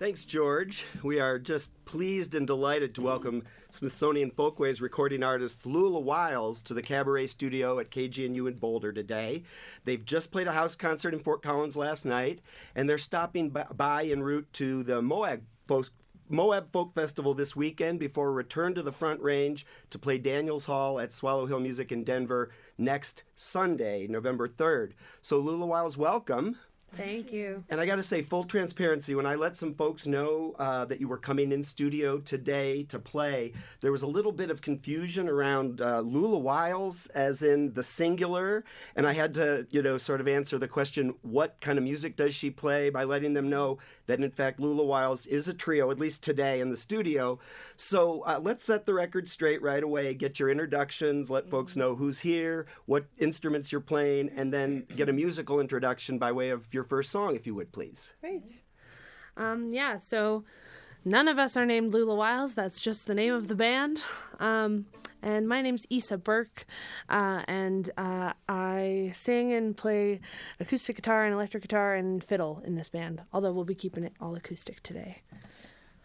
[0.00, 0.86] Thanks, George.
[1.02, 6.72] We are just pleased and delighted to welcome Smithsonian Folkways recording artist Lula Wiles to
[6.72, 9.42] the Kabaret Studio at KGNU in Boulder today.
[9.84, 12.40] They've just played a house concert in Fort Collins last night,
[12.74, 15.90] and they're stopping by en route to the Moab Folk,
[16.30, 20.98] Moab Folk Festival this weekend before return to the Front Range to play Daniels Hall
[20.98, 24.92] at Swallow Hill Music in Denver next Sunday, November 3rd.
[25.20, 26.56] So, Lula Wiles, welcome.
[26.96, 27.64] Thank you.
[27.70, 31.00] And I got to say, full transparency, when I let some folks know uh, that
[31.00, 35.28] you were coming in studio today to play, there was a little bit of confusion
[35.28, 38.64] around uh, Lula Wiles, as in the singular.
[38.96, 42.16] And I had to, you know, sort of answer the question, what kind of music
[42.16, 45.90] does she play, by letting them know that, in fact, Lula Wiles is a trio,
[45.90, 47.38] at least today in the studio.
[47.76, 51.94] So uh, let's set the record straight right away, get your introductions, let folks know
[51.94, 56.66] who's here, what instruments you're playing, and then get a musical introduction by way of
[56.72, 58.14] your your first song, if you would, please.
[58.22, 58.62] Great.
[59.36, 60.44] Um, yeah, so
[61.04, 62.54] none of us are named Lula Wiles.
[62.54, 64.02] That's just the name of the band.
[64.38, 64.86] Um,
[65.22, 66.64] and my name's Isa Burke,
[67.10, 70.20] uh, and uh, I sing and play
[70.58, 74.14] acoustic guitar and electric guitar and fiddle in this band, although we'll be keeping it
[74.18, 75.20] all acoustic today.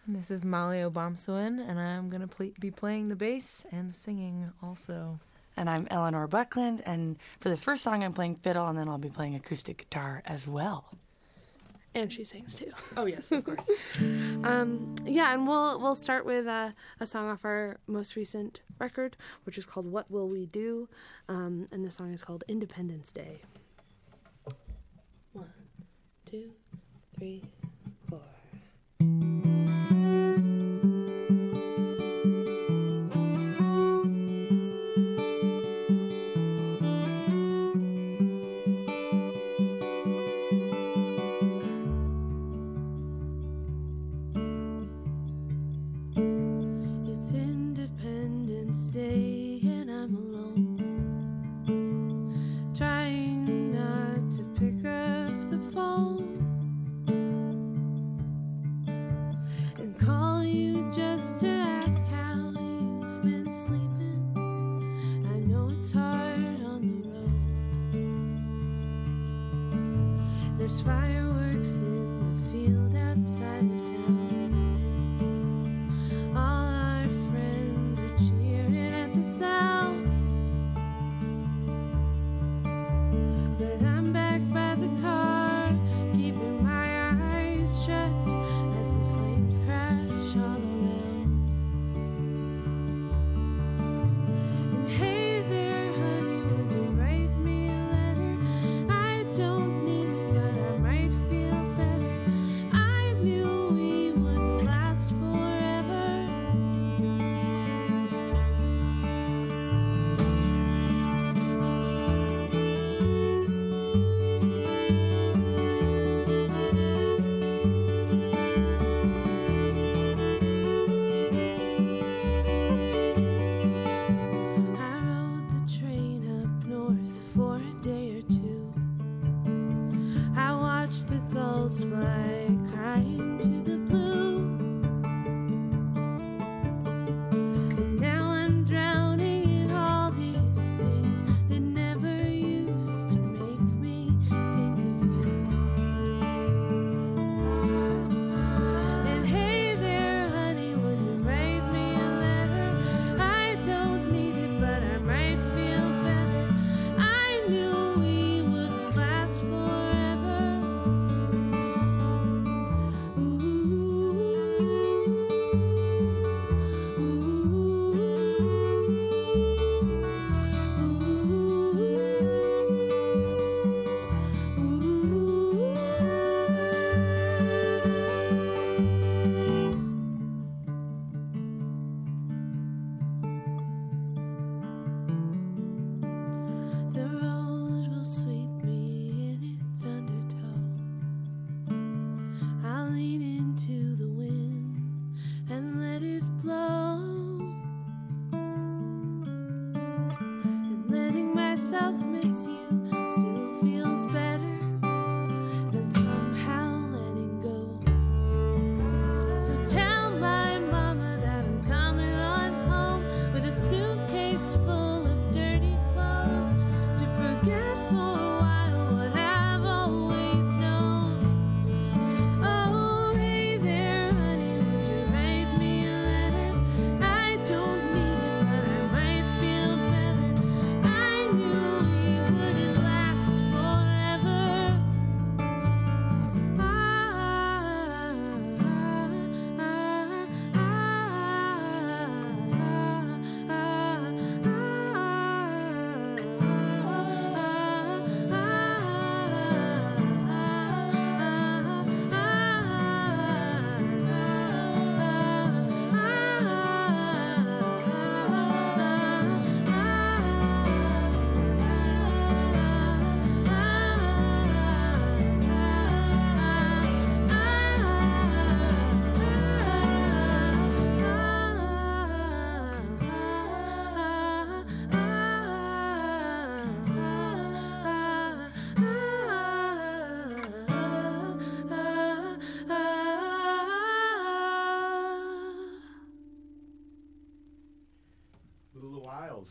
[0.06, 3.94] And this is Molly Obomsawin, and I'm going to pl- be playing the bass and
[3.94, 5.18] singing also.
[5.56, 8.98] And I'm Eleanor Buckland, and for this first song, I'm playing fiddle, and then I'll
[8.98, 10.90] be playing acoustic guitar as well.
[11.96, 12.72] And she sings too.
[12.94, 13.64] Oh yes, of course.
[13.98, 19.16] um, yeah, and we'll we'll start with uh, a song off our most recent record,
[19.44, 20.90] which is called "What Will We Do,"
[21.30, 23.40] um, and the song is called "Independence Day."
[25.32, 25.50] One,
[26.26, 26.50] two,
[27.16, 27.44] three,
[28.10, 28.20] four.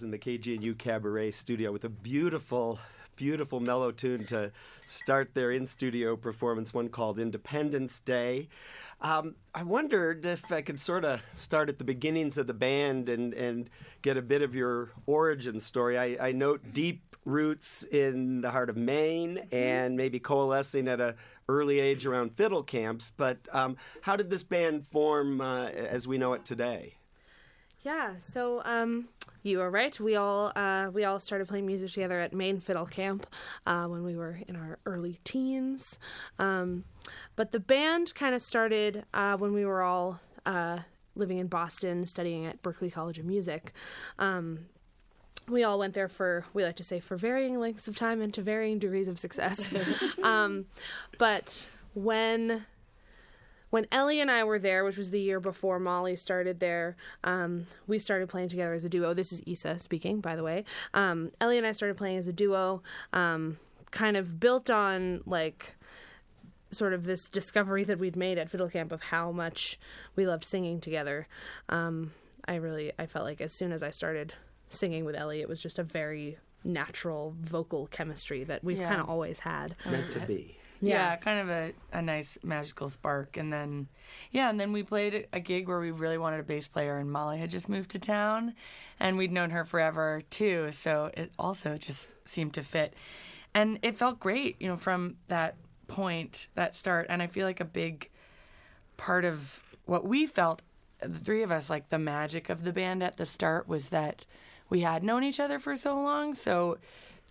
[0.02, 2.80] In the KGNU Kabaret studio with a beautiful,
[3.16, 4.52] beautiful mellow tune to
[4.88, 8.50] start their in studio performance, one called Independence Day.
[9.00, 13.08] Um, I wondered if I could sort of start at the beginnings of the band
[13.08, 13.70] and, and
[14.02, 15.98] get a bit of your origin story.
[15.98, 21.16] I, I note deep roots in the heart of Maine and maybe coalescing at a
[21.48, 23.14] early age around fiddle camps.
[23.16, 26.96] But um, how did this band form uh, as we know it today?
[27.86, 29.10] Yeah, so um,
[29.44, 29.98] you are right.
[30.00, 33.28] We all uh, we all started playing music together at Maine Fiddle Camp
[33.68, 36.00] uh, when we were in our early teens.
[36.40, 36.86] Um,
[37.36, 40.80] but the band kind of started uh, when we were all uh,
[41.14, 43.72] living in Boston, studying at Berklee College of Music.
[44.18, 44.66] Um,
[45.48, 48.34] we all went there for we like to say for varying lengths of time and
[48.34, 49.70] to varying degrees of success.
[50.24, 50.66] um,
[51.20, 52.66] but when
[53.76, 56.96] when Ellie and I were there, which was the year before Molly started there,
[57.26, 59.14] um, we started playing together as a duo.
[59.14, 60.64] This is Isa speaking, by the way.
[60.94, 62.82] Um, Ellie and I started playing as a duo,
[63.12, 63.58] um,
[63.92, 65.76] kind of built on like
[66.72, 69.78] sort of this discovery that we'd made at Fiddle Camp of how much
[70.16, 71.28] we loved singing together.
[71.68, 72.14] Um,
[72.48, 74.36] I really, I felt like as soon as I started
[74.70, 78.88] singing with Ellie, it was just a very natural vocal chemistry that we've Yeah.
[78.88, 79.76] kind of always had.
[79.86, 80.60] Meant to be.
[80.88, 83.38] Yeah, kind of a, a nice magical spark.
[83.38, 83.88] And then,
[84.32, 87.12] yeah, and then we played a gig where we really wanted a bass player, and
[87.12, 88.54] Molly had just moved to town,
[89.00, 90.72] and we'd known her forever too.
[90.72, 92.94] So it also just seemed to fit.
[93.54, 95.56] And it felt great, you know, from that
[95.88, 97.08] point, that start.
[97.10, 98.10] And I feel like a big
[98.98, 100.62] part of what we felt,
[101.00, 104.26] the three of us, like the magic of the band at the start was that
[104.70, 106.36] we had known each other for so long.
[106.36, 106.80] So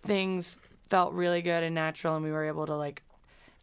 [0.01, 0.55] things
[0.89, 3.01] felt really good and natural, and we were able to, like,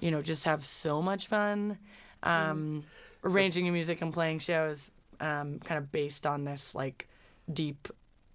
[0.03, 1.79] you know, just have so much fun
[2.25, 2.83] um,
[3.25, 4.91] arranging your music and playing shows
[5.21, 7.09] um, kind of based on this, like,
[7.53, 7.89] deep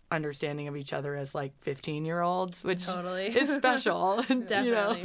[0.10, 3.28] understanding of each other as like 15 year olds which Totally.
[3.28, 4.96] is special you know?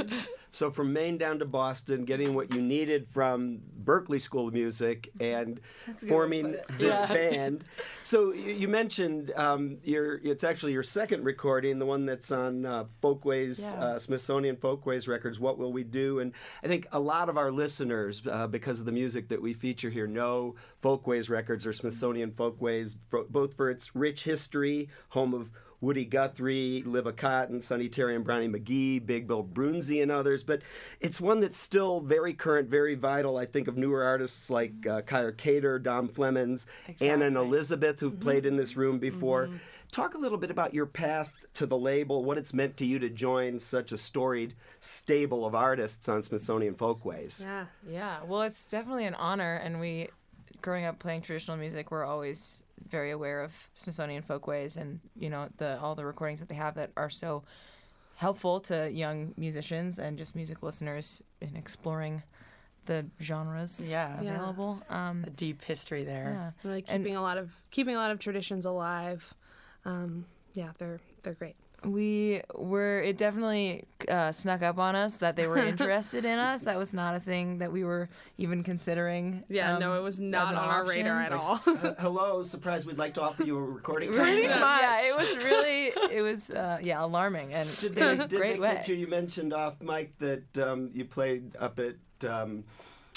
[0.53, 5.09] So from Maine down to Boston, getting what you needed from Berklee School of Music
[5.19, 5.59] and
[6.07, 7.13] forming this Yeah.
[7.13, 7.63] band.
[8.03, 12.65] So you, you mentioned um, your it's actually your second recording, the one that's on
[12.65, 13.71] uh, Folkways Yeah.
[13.83, 15.39] uh, Smithsonian Folkways Records.
[15.39, 16.19] What will we do?
[16.19, 16.33] And
[16.63, 19.89] I think a lot of our listeners, uh, because of the music that we feature
[19.89, 25.49] here, know Folkways Records or Smithsonian Folkways, for, both for its rich history, home of
[25.83, 30.41] Woody Guthrie, Libba Cotten, Sonny Terry and Brownie McGhee, Big Bill Broonzy, and others.
[30.41, 30.61] But
[31.01, 33.35] it's one that's still very current, very vital.
[33.37, 36.65] I think of newer artists like uh, Kaia Kater, Dom Flemons,
[37.01, 37.47] Anna and Exactly.
[37.47, 39.49] Elizabeth, who've played in this room before.
[39.91, 42.97] Talk a little bit about your path to the label, what it's meant to you
[42.99, 47.43] to join such a storied stable of artists on Smithsonian Folkways.
[47.45, 47.65] Yeah.
[47.87, 50.07] Yeah, well, it's definitely an honor, and we,
[50.61, 55.49] growing up playing traditional music, we're always very aware of Smithsonian Folkways and you know
[55.57, 57.43] the all the recordings that they have that are so
[58.15, 62.21] helpful to young musicians and just music listeners in exploring
[62.85, 64.21] the genres Yeah.
[64.21, 64.35] Yeah.
[64.35, 64.81] available.
[64.89, 66.31] Um, a deep history there
[66.63, 66.69] yeah.
[66.69, 69.33] Really And- keeping a lot of keeping a lot of traditions alive.
[69.85, 71.55] Um, yeah, they're they're great.
[71.85, 73.01] We were.
[73.01, 76.63] It definitely uh, snuck up on us that they were interested in us.
[76.63, 79.43] That was not a thing that we were even considering.
[79.49, 80.97] Yeah, um, no, it was not an on our option.
[81.05, 81.61] radar at all.
[81.65, 82.85] Uh, hello, surprise!
[82.85, 84.11] We'd like to offer you a recording.
[84.13, 84.57] Pretty much.
[84.81, 85.85] Yeah, it was really.
[86.15, 86.49] It was.
[86.49, 88.83] Uh, yeah, alarming and Did they, did great they way.
[88.87, 88.95] you?
[88.95, 91.95] You mentioned off mic that um, you played up at
[92.29, 92.63] um,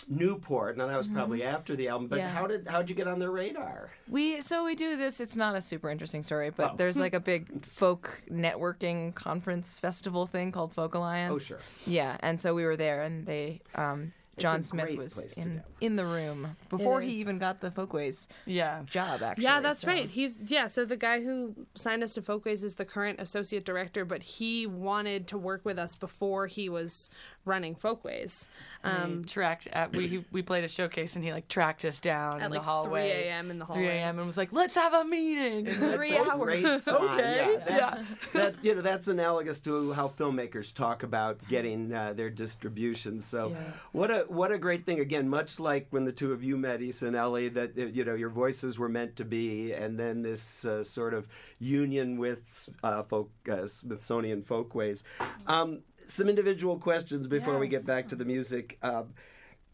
[0.08, 0.76] Newport.
[0.76, 2.28] Now that was probably after the album, but Mm-hmm.
[2.28, 2.32] Yeah.
[2.34, 3.90] how did how'd you get on their radar?
[4.08, 5.20] We so we do this.
[5.20, 6.74] It's not a super interesting story, but Oh.
[6.76, 11.32] there's like a big folk networking conference festival thing called Folk Alliance.
[11.34, 11.58] Oh, sure.
[11.86, 16.04] Yeah, and so we were there, and they um, John Smith was in in the
[16.04, 19.22] room before he even got the Folkways yeah job.
[19.22, 20.10] Actually, yeah, that's so- right.
[20.10, 20.66] He's yeah.
[20.66, 24.66] So the guy who signed us to Folkways is the current associate director, but he
[24.66, 27.08] wanted to work with us before he was
[27.46, 28.46] running Folkways.
[28.84, 32.40] um, tracked at, we he- we played a showcase and he like tracked us down
[32.40, 33.50] at in like the hallway 3 a.m.
[33.50, 33.82] in the hallway.
[33.86, 34.18] 3 a.m.
[34.18, 36.94] and was like let's have a meeting in That's three a hours Great sign.
[36.96, 37.98] Okay, Yeah, that's,
[38.34, 43.20] that you know that's analogous to how filmmakers talk about getting uh, their distribution.
[43.22, 43.56] So, Yeah.
[43.92, 45.00] what a what a great thing.
[45.00, 48.04] Again, much like when the two of you met, Isa and Ellie, that uh, you
[48.04, 51.26] know your voices were meant to be, and then this uh, sort of
[51.58, 55.02] union with uh, folk uh, Smithsonian Folkways.
[55.46, 58.78] Um, some individual questions before we get back to the music.
[58.82, 59.14] Um,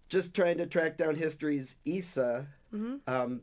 [0.08, 2.46] just trying to track down history's Isa.
[3.06, 3.40] Um,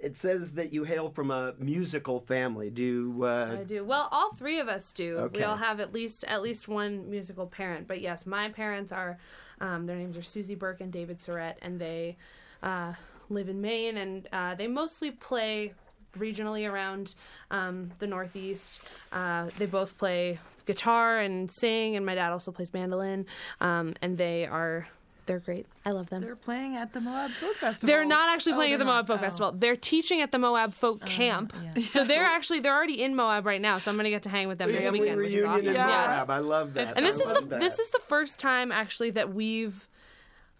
[0.00, 2.70] it says that you hail from a musical family.
[2.70, 3.84] Do you, uh, I do.
[3.84, 5.16] Well, all three of us do.
[5.18, 5.40] Okay.
[5.40, 7.88] We all have at least at least one musical parent.
[7.88, 9.18] But yes, my parents are.
[9.60, 12.16] Um, their names are Susie Burke and David Surette, and they
[12.62, 12.92] uh,
[13.28, 15.72] live in Maine, and uh, they mostly play
[16.16, 17.16] regionally around
[17.50, 18.80] um, the Northeast.
[19.12, 20.38] Uh, they both play
[20.68, 23.26] guitar and sing, and my dad also plays mandolin.
[23.60, 24.86] Um, and they are
[25.26, 25.66] they're great.
[25.84, 26.22] I love them.
[26.22, 27.86] They're playing at the Moab Folk Festival.
[27.86, 29.14] They're not actually Oh, playing at they're the Moab not.
[29.14, 29.26] Folk Oh.
[29.26, 29.52] Festival.
[29.52, 31.52] They're teaching at the Moab Folk Camp.
[31.76, 31.82] yeah.
[31.86, 33.76] So they're actually they're already in Moab right now.
[33.78, 35.68] So I'm gonna get to hang with them this Family weekend, which is awesome.
[35.68, 35.86] in Yeah.
[35.86, 36.30] Moab.
[36.30, 36.96] I love that.
[36.96, 37.60] And this I is the that.
[37.60, 39.87] this is the first time actually that we've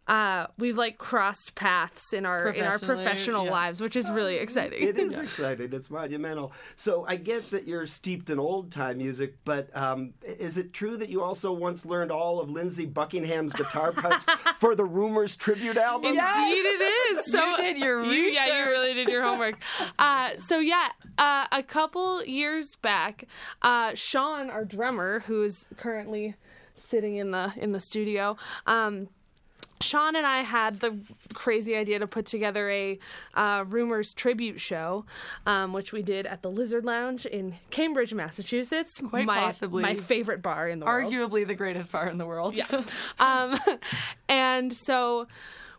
[0.09, 3.51] uh, we've like crossed paths in our in our professional yeah.
[3.51, 4.83] lives, which is really exciting.
[4.83, 5.73] It is exciting.
[5.73, 6.53] It's monumental.
[6.77, 10.97] So I get that you're steeped in old time music, but um, is it true
[10.97, 14.27] that you also once learned all of Lindsey Buckingham's guitar parts
[14.59, 16.13] for the Rumours tribute album?
[16.19, 17.31] Indeed, it is.
[17.31, 19.59] So You did your you- yeah, you really did your homework.
[19.99, 20.89] Uh, so yeah,
[21.19, 23.25] uh, a couple years back,
[23.63, 26.37] uh, Sean, our drummer, who is currently
[26.77, 28.37] sitting in the in the studio.
[28.67, 29.09] Um,
[29.81, 30.99] Sean and I had the
[31.35, 32.99] crazy idea to put together a
[33.35, 35.05] uh, Rumours tribute show,
[35.47, 39.01] um, which we did at the Lizard Lounge in Cambridge, Massachusetts.
[39.09, 39.83] Quite my, possibly.
[39.83, 41.13] my favorite bar in the world.
[41.13, 42.55] Arguably the greatest bar in the world.
[42.55, 42.85] Yeah.
[43.19, 43.59] um,
[44.29, 45.27] and so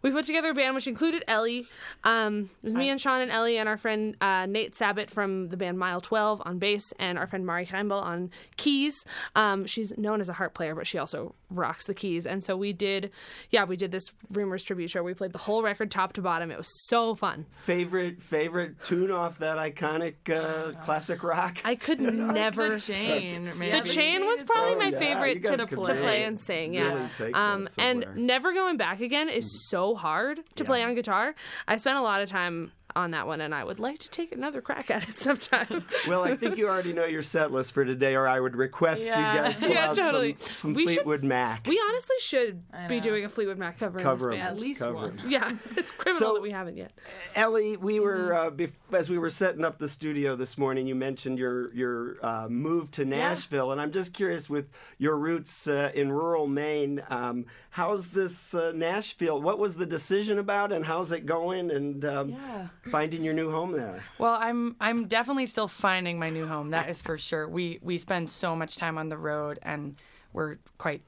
[0.02, 1.68] we put together a band which included Ellie.
[2.04, 5.50] Um, it was me and Sean and Ellie and our friend uh, Nate Sabat from
[5.50, 9.06] the band Mile 12 on bass and our friend Mari Heimbel on keys.
[9.36, 12.26] Um, she's known as a harp player, but she also rocks the keys.
[12.26, 13.12] And so we did,
[13.50, 15.04] yeah, we did this Rumours tribute show.
[15.04, 16.52] We played the whole record top to bottom.
[16.52, 17.46] It was so fun.
[17.66, 21.60] Favorite favorite tune off that iconic uh, classic rock?
[21.66, 22.70] I could never.
[22.70, 23.46] The chain.
[23.46, 23.84] The man.
[23.86, 26.74] chain was probably Oh, my yeah, favorite you guys to, to play and sing.
[26.74, 28.00] Yeah, really take um, that and.
[28.06, 28.26] Mm-hmm.
[28.26, 31.36] never going back again is so hard to play on guitar.
[31.68, 34.32] I spent a lot of time on that one, and I would like to take
[34.32, 35.86] another crack at it sometime.
[36.08, 39.06] Well, I think you already know your set list for today, or I would request
[39.08, 39.34] Yeah.
[39.36, 40.38] you guys pull Yeah, out totally.
[40.42, 41.66] some, some We should- Fleetwood Mac.
[41.68, 44.40] we honestly should be doing a Fleetwood Mac cover, Cover in 'em.
[44.40, 44.58] this band.
[44.58, 45.20] At least Cover one.
[45.20, 45.30] 'em.
[45.30, 46.92] Yeah, it's criminal So- that we haven't yet.
[47.36, 48.64] Ellie, we were Mm-hmm.
[48.64, 50.88] uh, bef- as we were setting up the studio this morning.
[50.88, 55.68] You mentioned your your uh, move to Nashville, and I'm just curious with your roots
[55.68, 57.02] uh, in rural Maine.
[57.10, 59.42] Um, how's this uh, Nashville?
[59.42, 61.70] What was the decision about, and how's it going?
[61.72, 62.68] And um, Yeah.
[62.84, 64.04] Finding your new home there.
[64.18, 66.72] Well, I'm I'm definitely still finding my new home.
[66.72, 67.48] That is for sure.
[67.48, 69.96] We we spend so much time on the road, and
[70.34, 71.02] we're quite,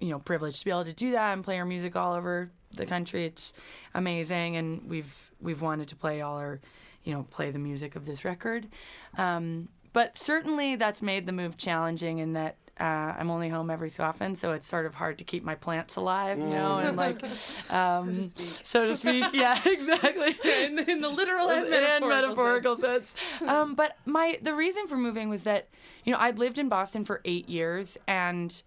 [0.00, 2.50] you know, privileged to be able to do that and play our music all over
[2.76, 3.24] the country.
[3.24, 3.52] It's
[3.94, 6.60] amazing, and we've we've wanted to play all our,
[7.04, 8.68] you know, play the music of this record.
[9.16, 12.56] Um, but certainly, that's made the move challenging in that.
[12.78, 15.54] Uh, I'm only home every so often, so it's sort of hard to keep my
[15.54, 17.22] plants alive, you know, and like,
[17.70, 18.24] um,
[18.64, 19.32] so to speak.
[19.32, 23.14] Yeah, exactly in, in the literal and and metaphorical, metaphorical sense.
[23.38, 23.48] sense.
[23.48, 25.68] Um, but my the reason for moving was that
[26.04, 28.60] you know I'd lived in Boston for eight years, and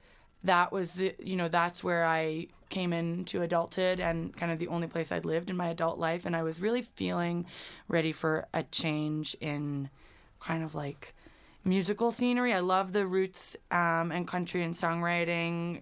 [0.46, 4.68] that was the, you know that's where I came into adulthood and kind of the
[4.70, 7.46] only place I'd lived in my adult life, and I was really feeling
[7.90, 9.90] ready for a change in
[10.40, 11.14] kind of like
[11.68, 12.54] musical scenery.
[12.54, 15.82] I love the roots um, and country and songwriting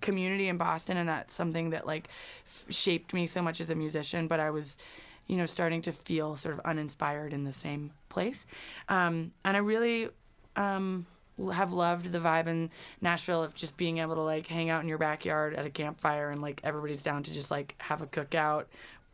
[0.00, 2.08] community in Boston, and that's something that like
[2.46, 4.28] f- shaped me so much as a musician.
[4.28, 4.78] But I was,
[5.26, 8.46] you know, starting to feel sort of uninspired in the same place,
[8.88, 10.08] um, and I really.
[10.56, 11.06] Um,
[11.52, 12.68] have loved the vibe in
[13.00, 16.30] Nashville of just being able to like hang out in your backyard at a campfire
[16.30, 18.64] and like everybody's down to just like have a cookout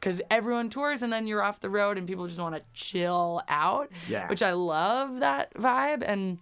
[0.04, 3.40] because everyone tours and then you're off the road and people just want to chill
[3.48, 4.28] out Yeah.
[4.28, 6.38] which I love that vibe and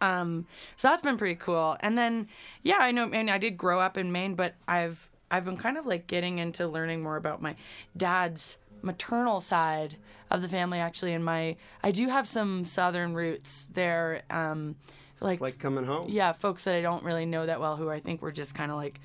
[0.00, 0.46] um
[0.76, 2.28] so that's been pretty cool and then
[2.62, 5.76] yeah I know and I did grow up in Maine but I've I've been kind
[5.76, 7.54] of like getting into learning more about my
[7.96, 9.96] dad's maternal side
[10.30, 14.76] of the family actually and my I do have some southern roots there um
[15.20, 16.08] like, It's like coming home.
[16.08, 18.70] yeah folks that I don't really know that well who I think were just kind
[18.70, 18.98] of like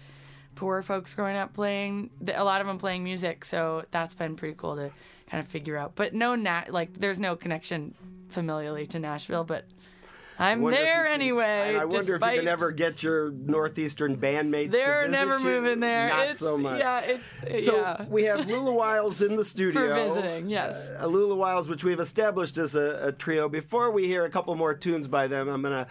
[0.55, 4.55] poor folks growing up playing a lot of them playing music so that's been pretty
[4.57, 4.89] cool to
[5.29, 7.93] kind of figure out but no nat like there's no connection
[8.29, 9.65] familiarly to Nashville but
[10.37, 14.65] I'm there can- anyway And I wonder if you can ever get your northeastern bandmates.
[14.65, 15.45] to they're never you.
[15.45, 16.79] moving there Not it's, so much.
[16.79, 16.99] yeah
[17.43, 19.81] it's So yeah we have Lula Wiles in the studio.
[20.09, 23.47] for visiting yes Uh, Lula Wiles, which we've established as a, a trio.
[23.47, 25.87] Before we hear a couple more tunes by them, I'm going to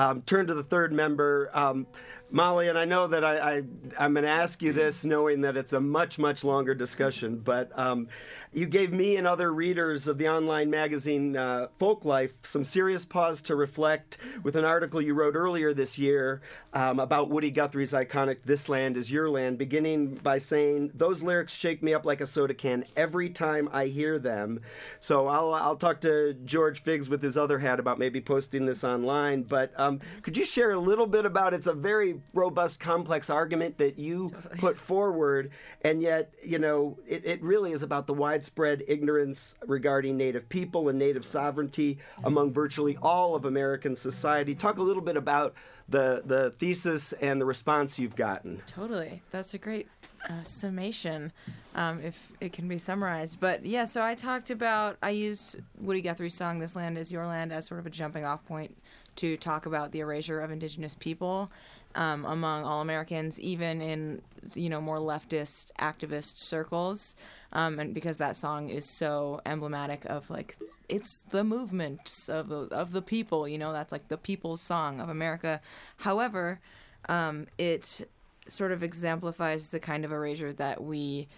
[0.00, 1.86] um, turn to the third member, um,
[2.30, 2.68] Molly.
[2.68, 3.62] And I know that I, I,
[3.98, 7.38] I'm going to ask you this knowing that it's a much, much longer discussion.
[7.38, 8.08] But um,
[8.52, 13.40] you gave me and other readers of the online magazine uh, Folklife some serious pause
[13.42, 16.40] to reflect with an article you wrote earlier this year
[16.72, 21.54] um, about Woody Guthrie's iconic This Land Is Your Land, beginning by saying, Those lyrics
[21.54, 24.60] shake me up like a soda can every time I hear them.
[25.00, 28.84] So I'll, I'll talk to George Figs with his other hat about maybe posting this
[28.84, 29.42] online.
[29.42, 33.30] But um, could you share a little bit about it's a very very robust, complex
[33.30, 35.50] argument that you put forward,
[35.82, 40.88] and yet, you know, it, it really is about the widespread ignorance regarding Native people
[40.88, 44.54] and Native sovereignty among virtually all of American society.
[44.54, 45.54] Talk a little bit about
[45.88, 48.62] the the thesis and the response you've gotten.
[48.66, 49.22] Totally.
[49.30, 49.88] That's a great
[50.28, 51.32] uh, summation,
[51.74, 53.40] um, if it can be summarized.
[53.40, 57.26] But yeah, so I talked about, I used Woody Guthrie's song, This Land Is Your
[57.26, 58.76] Land, as sort of a jumping off point
[59.16, 61.50] to talk about the erasure of indigenous people.
[61.94, 64.22] Um, among all Americans, even in
[64.54, 67.16] you know more leftist activist circles,
[67.52, 70.56] um, and because that song is so emblematic of like
[70.88, 75.00] it's the movements of the, of the people, you know that's like the people's song
[75.00, 75.60] of America.
[75.96, 76.60] However,
[77.08, 78.06] um, it
[78.48, 81.28] sort of exemplifies the kind of erasure that we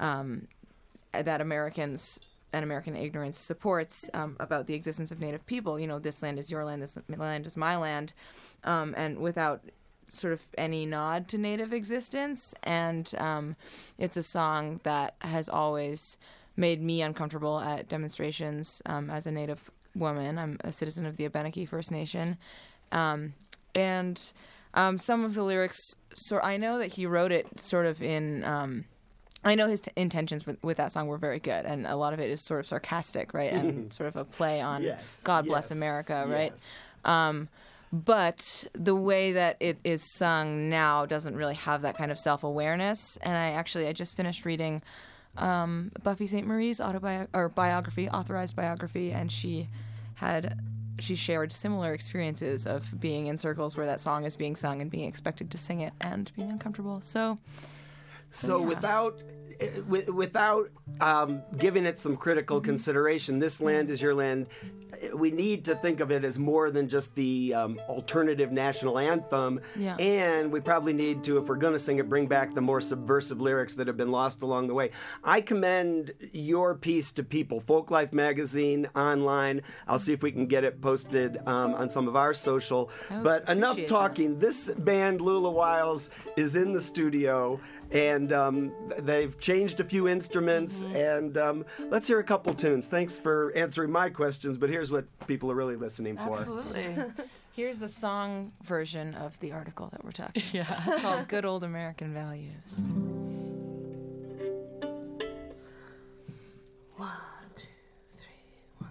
[0.00, 0.48] um,
[1.12, 2.20] that Americans
[2.52, 5.78] and American ignorance supports um, about the existence of Native people.
[5.78, 8.12] You know, this land is your land, this land is my land,
[8.64, 9.62] um, and without
[10.08, 12.54] sort of any nod to Native existence.
[12.62, 13.56] And um,
[13.98, 16.16] it's a song that has always
[16.56, 20.38] made me uncomfortable at demonstrations um, as a Native woman.
[20.38, 22.38] I'm a citizen of the Abenaki First Nation,
[22.92, 23.34] um,
[23.74, 24.32] and
[24.74, 25.78] um, some of the lyrics.
[26.14, 28.44] So I know that he wrote it sort of in.
[28.44, 28.84] Um,
[29.44, 32.12] I know his t- intentions with, with that song were very good, and a lot
[32.12, 35.46] of it is sort of sarcastic, right, and sort of a play on Yes, "God
[35.46, 36.52] Bless America," right.
[36.52, 36.68] yes.
[37.04, 37.48] Um,
[37.92, 42.44] but the way that it is sung now doesn't really have that kind of self
[42.44, 43.16] awareness.
[43.22, 44.82] And I actually I just finished reading
[45.36, 49.68] um, Buffy Sainte-Marie's autobiography or biography, authorized biography, and she
[50.14, 50.58] had
[50.98, 54.90] she shared similar experiences of being in circles where that song is being sung and
[54.90, 57.00] being expected to sing it and being uncomfortable.
[57.02, 57.38] So
[58.30, 58.66] So yeah.
[58.66, 59.20] without
[59.60, 60.70] eh, without
[61.00, 64.46] um, giving it some critical consideration, this land is your land.
[65.14, 69.60] We need to think of it as more than just the um, alternative national anthem.
[69.76, 69.96] Yeah.
[69.96, 72.80] And we probably need to, if we're going to sing it, bring back the more
[72.80, 74.90] subversive lyrics that have been lost along the way.
[75.24, 77.60] I commend your piece to people.
[77.60, 79.62] Folklife magazine online.
[79.86, 82.90] I'll see if we can get it posted um, on some of our social.
[83.22, 84.38] But enough talking.
[84.38, 90.82] This band, Lula Wiles, is in the studio, and um, they've changed a few instruments.
[90.82, 90.96] Mm-hmm.
[90.96, 92.86] And um, let's hear a couple tunes.
[92.86, 96.38] Thanks for answering my questions, but here's what people are really listening for.
[96.38, 96.96] Absolutely.
[97.56, 100.54] Here's a song version of the article that we're talking about.
[100.54, 100.82] Yeah.
[100.86, 102.52] It's called Good Old American Values.
[106.96, 107.08] One,
[107.54, 107.66] two,
[108.18, 108.90] three, one,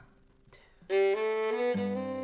[0.50, 2.15] two.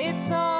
[0.00, 0.59] it's all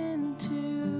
[0.00, 0.99] fortune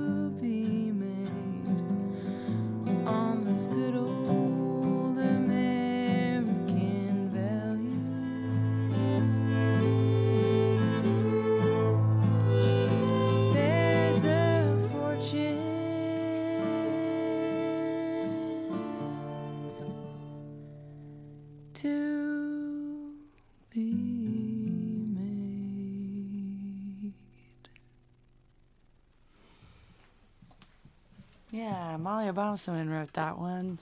[32.41, 33.79] Obomsawin wrote that one.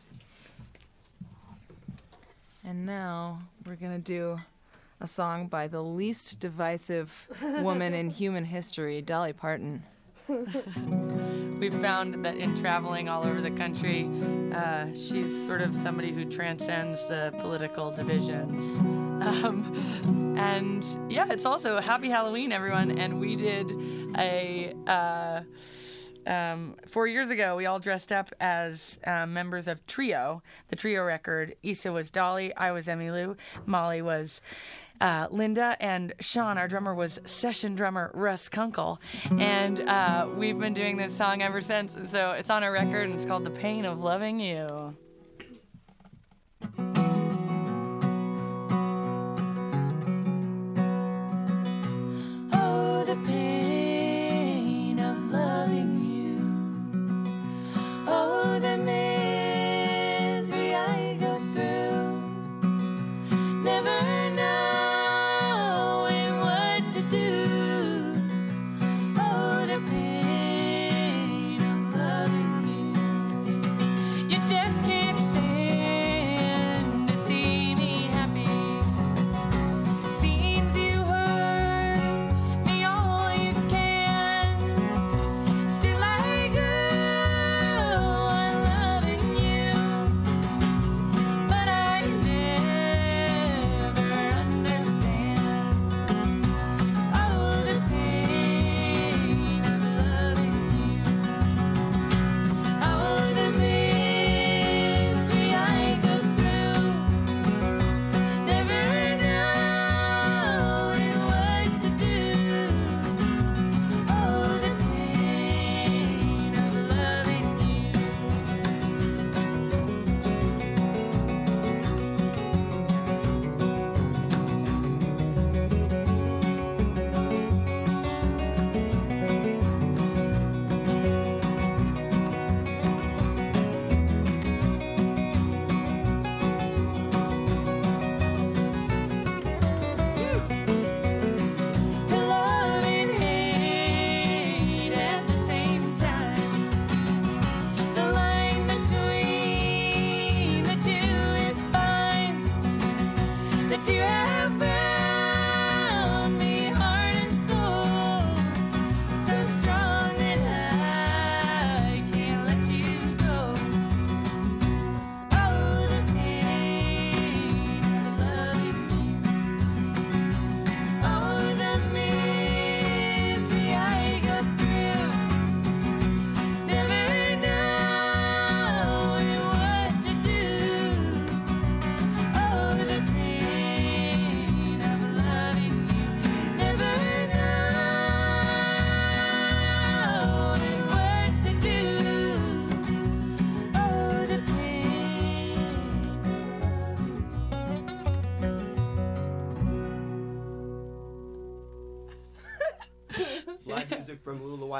[2.64, 4.37] And now we're gonna do
[5.01, 7.29] a song by the least divisive
[7.61, 9.85] woman in human history, Dolly Parton.
[10.29, 14.11] We've found that in traveling all over the country,
[14.53, 18.64] uh, she's sort of somebody who transcends the political divisions.
[19.21, 22.99] Um, and yeah, it's also Happy Halloween, everyone.
[22.99, 23.71] And we did
[24.16, 24.75] a.
[24.85, 25.42] Uh,
[26.28, 31.02] um, four years ago, we all dressed up as uh, members of Trio, the Trio
[31.02, 31.56] record.
[31.62, 33.36] Isa was Dolly, I was Emmylou,
[33.66, 34.40] Molly was
[35.00, 39.00] uh, Linda, and Sean, our drummer, was session drummer Russ Kunkel.
[39.38, 41.94] And uh, we've been doing this song ever since.
[41.94, 44.96] And so it's on our record, and it's called The Pain of Loving You.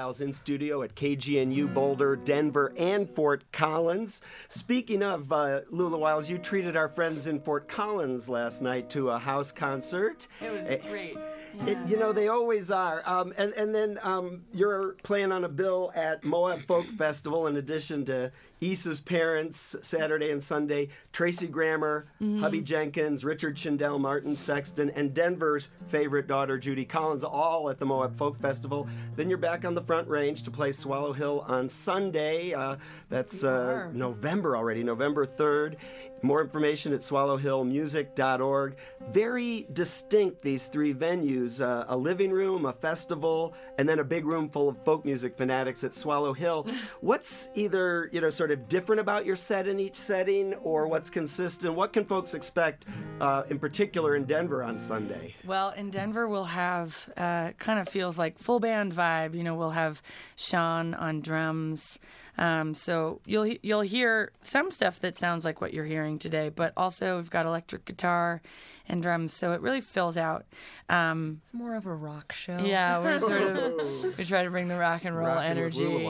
[0.09, 4.23] Wiles in studio at KGNU Boulder, Denver, and Fort Collins.
[4.49, 9.11] Speaking of uh, Lula Wiles, you treated our friends in Fort Collins last night to
[9.11, 10.27] a house concert.
[10.41, 11.19] It was great.
[11.67, 15.49] It, you know they always are, um, and and then um, you're playing on a
[15.49, 22.07] bill at Moab Folk Festival in addition to Isa's parents Saturday and Sunday, Tracy Grammer,
[22.41, 27.87] Hubby Jenkins, Richard Shindell, Martin Sexton, and Denver's favorite daughter Judy Collins, all at the
[27.87, 28.89] Moab Folk Festival.
[29.17, 32.53] Then you're back on the Front Range to play Swallow Hill on Sunday.
[32.53, 32.77] Uh,
[33.09, 33.89] that's uh.
[33.93, 35.77] November already, November 3rd.
[36.23, 38.77] More information at swallowhillmusic.org.
[39.13, 41.38] Very distinct, these three venues.
[41.39, 45.05] Venues uh, a living room, a festival, and then a big room full of folk
[45.05, 46.67] music fanatics at Swallow Hill.
[47.01, 51.11] What's either, you know, sort of different about your set in each setting or what's
[51.11, 51.75] consistent?
[51.75, 52.87] What can folks expect
[53.21, 55.35] uh, in particular in Denver on Sunday?
[55.47, 59.35] Well, in Denver, we'll have uh, kind of feels like full band vibe.
[59.35, 60.03] You know, we'll have
[60.37, 61.99] Sean on drums.
[62.39, 66.73] Um, so you'll you'll hear some stuff that sounds like what you're hearing today, but
[66.77, 68.41] also we've got electric guitar
[68.89, 69.33] and drums.
[69.35, 70.47] So it really fills out.
[70.89, 72.59] Um, It's more of a rock show.
[72.59, 76.07] yeah, we're sort of we try to bring the rock and roll Rockin' energy.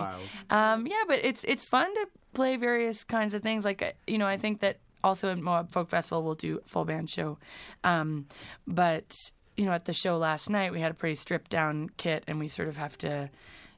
[0.50, 3.64] Um, yeah, but it's it's fun to play various kinds of things.
[3.64, 6.84] Like uh, you know, I think that also at Moab Folk Festival we'll do full
[6.84, 7.38] band show.
[7.84, 8.26] Um,
[8.66, 9.12] but
[9.56, 12.38] you know, at the show last night we had a pretty stripped down kit, and
[12.38, 13.28] we sort of have to,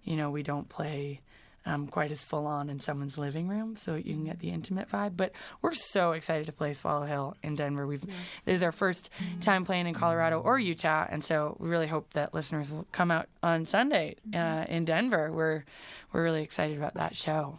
[0.04, 1.20] you know, we don't play.
[1.66, 4.90] Um, quite as full on in someone's living room, so you can get the intimate
[4.90, 5.14] vibe.
[5.14, 7.86] But we're so excited to play Swallow Hill in Denver.
[7.86, 11.86] We've this is our first time playing in Colorado or Utah, and so we really
[11.86, 15.30] hope that listeners will come out on Sunday uh, in Denver.
[15.30, 15.64] We're
[16.12, 17.58] we're really excited about that show.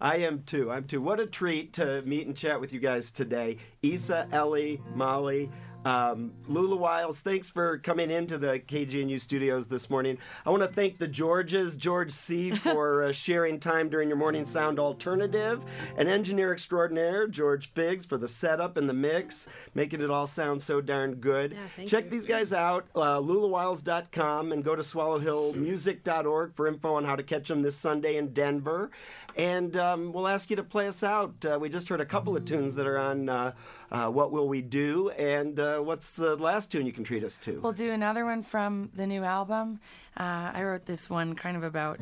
[0.00, 0.70] I am too.
[0.70, 1.00] I'm too.
[1.00, 3.56] What a treat to meet and chat with you guys today.
[3.82, 5.50] Isa, Ellie, Molly,
[5.88, 10.18] um, Lula Wiles, thanks for coming into the KGNU studios this morning.
[10.44, 14.44] I want to thank the Georges, George C., for uh, sharing time during your morning
[14.44, 15.64] sound alternative,
[15.96, 20.62] and engineer extraordinaire, George Figs, for the setup and the mix, making it all sound
[20.62, 21.56] so darn good.
[21.78, 22.10] Yeah, Check you.
[22.10, 27.48] these guys out, uh, lulawiles.com, and go to swallowhillmusic.org for info on how to catch
[27.48, 28.90] them this Sunday in Denver.
[29.36, 31.32] And um, we'll ask you to play us out.
[31.44, 33.52] Uh, we just heard a couple of tunes that are on uh,
[33.90, 35.10] uh, What Will We Do?
[35.10, 37.60] And uh, what's the last tune you can treat us to?
[37.60, 39.80] We'll do another one from the new album.
[40.18, 42.00] Uh, I wrote this one kind of about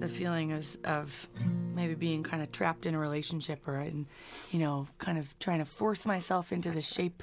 [0.00, 1.28] the feeling of, of
[1.74, 4.06] maybe being kind of trapped in a relationship or in,
[4.50, 7.22] you know, kind of trying to force myself into the shape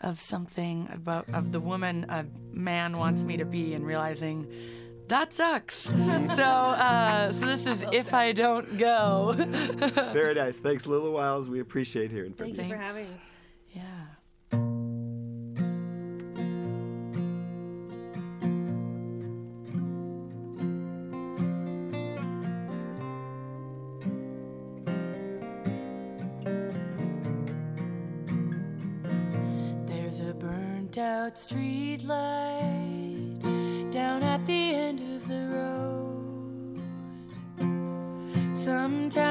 [0.00, 4.46] of something about of the woman a man wants me to be and realizing
[5.08, 5.74] that sucks.
[5.82, 9.34] so, uh, so this is if I don't go.
[10.12, 10.60] Very nice.
[10.60, 11.48] Thanks, Lula Wiles.
[11.48, 12.62] We appreciate hearing from Thank you.
[12.64, 13.39] you for having us.
[31.40, 33.40] Street light
[33.90, 36.78] down at the end of the road.
[38.62, 39.29] Sometimes